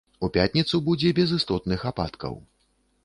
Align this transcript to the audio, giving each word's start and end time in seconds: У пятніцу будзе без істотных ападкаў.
У 0.27 0.27
пятніцу 0.35 0.79
будзе 0.87 1.11
без 1.19 1.35
істотных 1.37 1.85
ападкаў. 1.93 2.33